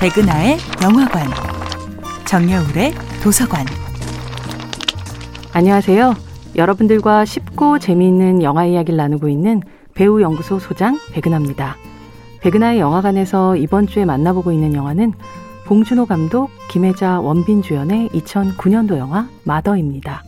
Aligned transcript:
백은하의 0.00 0.58
영화관, 0.82 1.26
정여울의 2.26 2.92
도서관. 3.22 3.64
안녕하세요. 5.54 6.14
여러분들과 6.54 7.24
쉽고 7.24 7.78
재미있는 7.78 8.42
영화 8.42 8.66
이야기를 8.66 8.94
나누고 8.94 9.30
있는 9.30 9.62
배우 9.94 10.20
연구소 10.20 10.58
소장 10.58 10.98
백은하입니다. 11.12 11.76
백은하의 12.40 12.78
영화관에서 12.78 13.56
이번 13.56 13.86
주에 13.86 14.04
만나보고 14.04 14.52
있는 14.52 14.74
영화는 14.74 15.14
봉준호 15.64 16.04
감독, 16.04 16.50
김혜자, 16.68 17.20
원빈 17.20 17.62
주연의 17.62 18.10
2009년도 18.10 18.98
영화 18.98 19.26
마더입니다. 19.44 20.22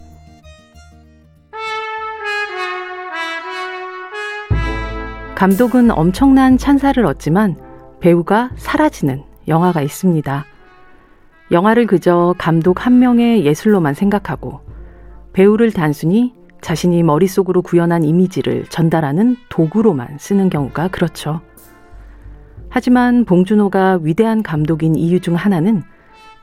감독은 5.34 5.90
엄청난 5.90 6.56
찬사를 6.56 7.04
얻지만 7.04 7.56
배우가 8.00 8.50
사라지는 8.56 9.27
영화가 9.48 9.82
있습니다. 9.82 10.44
영화를 11.50 11.86
그저 11.86 12.34
감독 12.38 12.84
한 12.84 12.98
명의 12.98 13.44
예술로만 13.44 13.94
생각하고 13.94 14.60
배우를 15.32 15.72
단순히 15.72 16.34
자신이 16.60 17.02
머릿속으로 17.02 17.62
구현한 17.62 18.04
이미지를 18.04 18.64
전달하는 18.64 19.36
도구로만 19.48 20.18
쓰는 20.18 20.50
경우가 20.50 20.88
그렇죠. 20.88 21.40
하지만 22.68 23.24
봉준호가 23.24 24.00
위대한 24.02 24.42
감독인 24.42 24.94
이유 24.94 25.20
중 25.20 25.34
하나는 25.34 25.82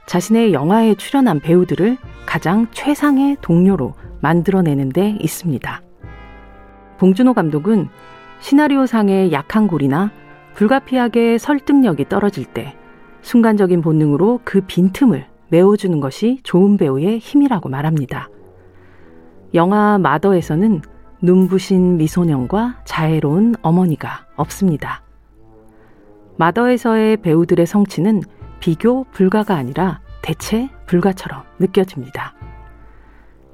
자신의 0.08 0.54
영화에 0.54 0.96
출연한 0.96 1.40
배우들을 1.40 1.98
가장 2.26 2.68
최상의 2.72 3.38
동료로 3.42 3.94
만들어내는 4.22 4.90
데 4.90 5.18
있습니다. 5.20 5.82
봉준호 6.98 7.34
감독은 7.34 7.90
시나리오상의 8.40 9.32
약한 9.32 9.68
골이나 9.68 10.12
불가피하게 10.56 11.38
설득력이 11.38 12.10
떨어질 12.10 12.46
때 12.46 12.76
순간적인 13.26 13.82
본능으로 13.82 14.42
그 14.44 14.62
빈틈을 14.62 15.26
메워주는 15.50 16.00
것이 16.00 16.40
좋은 16.44 16.78
배우의 16.78 17.18
힘이라고 17.18 17.70
말합니다. 17.70 18.30
영화 19.56 19.98
마더에서는 19.98 20.82
눈부신 21.24 21.98
미소년과 21.98 22.82
자애로운 22.86 23.56
어머니가 23.64 24.28
없습니다. 24.36 25.02
마더에서의 26.38 27.18
배우들의 27.18 27.66
성취는 27.66 28.22
비교 28.60 29.06
불가가 29.06 29.56
아니라 29.56 30.02
대체 30.22 30.70
불가처럼 30.86 31.42
느껴집니다. 31.58 32.36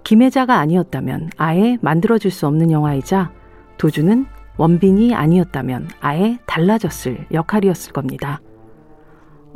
김혜자가 0.03 0.59
아니었다면 0.59 1.29
아예 1.37 1.77
만들어질 1.79 2.29
수 2.29 2.45
없는 2.45 2.71
영화이자 2.71 3.31
도주는 3.77 4.25
원빈이 4.57 5.15
아니었다면 5.15 5.87
아예 6.01 6.39
달라졌을 6.45 7.27
역할이었을 7.31 7.93
겁니다. 7.93 8.41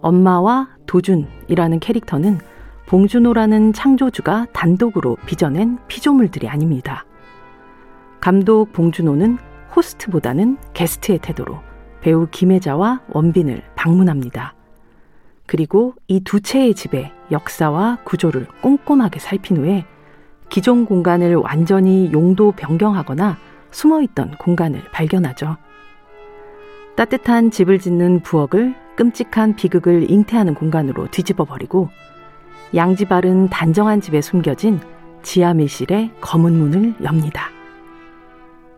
엄마와 0.06 0.68
도준이라는 0.86 1.80
캐릭터는 1.80 2.40
봉준호라는 2.86 3.74
창조주가 3.74 4.46
단독으로 4.54 5.18
빚어낸 5.26 5.80
피조물들이 5.88 6.48
아닙니다. 6.48 7.06
감독 8.22 8.72
봉준호는 8.72 9.40
호스트보다는 9.76 10.58
게스트의 10.74 11.18
태도로 11.18 11.60
배우 12.02 12.28
김혜자와 12.30 13.02
원빈을 13.10 13.64
방문합니다. 13.76 14.54
그리고 15.48 15.96
이 16.08 16.20
두 16.20 16.40
채의 16.40 16.76
집의 16.76 17.12
역사와 17.32 17.98
구조를 18.04 18.46
꼼꼼하게 18.62 19.20
살핀 19.20 19.58
후에 19.58 19.86
기존 20.50 20.86
공간을 20.86 21.36
완전히 21.38 22.12
용도 22.14 22.52
변경하거나 22.52 23.38
숨어 23.72 24.04
있던 24.04 24.38
공간을 24.38 24.84
발견하죠. 24.92 25.58
따뜻한 26.96 27.50
집을 27.50 27.80
짓는 27.80 28.22
부엌을 28.22 28.85
끔찍한 28.96 29.56
비극을 29.56 30.10
잉태하는 30.10 30.54
공간으로 30.54 31.08
뒤집어 31.08 31.46
버리고 31.46 31.90
양지 32.74 33.06
바른 33.06 33.48
단정한 33.50 34.02
집에 34.02 34.22
숨겨진 34.22 34.80
지하 35.22 35.54
밀실의 35.54 36.12
검은 36.22 36.54
문을 36.54 36.96
엽니다. 37.04 37.50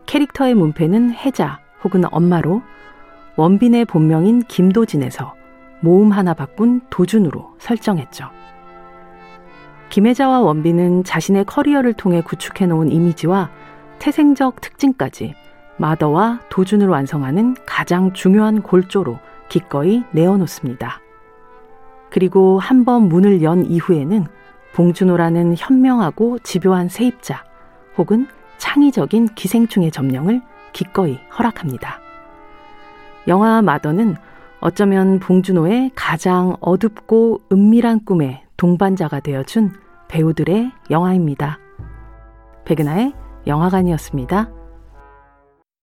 캐릭터의 0.06 0.54
문패는 0.54 1.12
혜자 1.12 1.60
혹은 1.84 2.04
엄마로 2.10 2.62
원빈의 3.36 3.84
본명인 3.84 4.42
김도진에서 4.42 5.34
모음 5.80 6.12
하나 6.12 6.34
바꾼 6.34 6.80
도준으로 6.90 7.54
설정했죠. 7.58 8.30
김혜자와 9.90 10.40
원빈은 10.40 11.04
자신의 11.04 11.44
커리어를 11.44 11.92
통해 11.92 12.20
구축해 12.20 12.66
놓은 12.66 12.90
이미지와 12.90 13.50
태생적 13.98 14.60
특징까지 14.60 15.34
마더와 15.76 16.40
도준을 16.50 16.88
완성하는 16.88 17.56
가장 17.64 18.12
중요한 18.12 18.62
골조로 18.62 19.18
기꺼이 19.48 20.04
내어놓습니다. 20.12 21.00
그리고 22.10 22.58
한 22.58 22.84
번 22.84 23.08
문을 23.08 23.42
연 23.42 23.66
이후에는 23.66 24.26
봉준호라는 24.74 25.56
현명하고 25.58 26.38
집요한 26.40 26.88
세입자 26.88 27.44
혹은 27.96 28.26
창의적인 28.58 29.34
기생충의 29.34 29.90
점령을 29.90 30.40
기꺼이 30.72 31.18
허락합니다. 31.38 32.00
영화 33.26 33.60
마더는 33.62 34.16
어쩌면 34.60 35.18
봉준호의 35.20 35.92
가장 35.94 36.56
어둡고 36.60 37.42
은밀한 37.52 38.04
꿈의 38.04 38.42
동반자가 38.56 39.20
되어준 39.20 39.72
배우들의 40.08 40.72
영화입니다. 40.90 41.58
백은하의 42.64 43.12
영화관이었습니다. 43.46 44.57